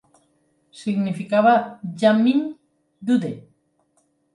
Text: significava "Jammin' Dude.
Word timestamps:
significava 0.79 1.53
"Jammin' 1.99 2.57
Dude. 2.99 3.33